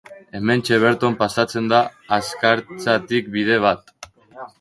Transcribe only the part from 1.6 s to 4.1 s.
da Azkartzatik bide bat.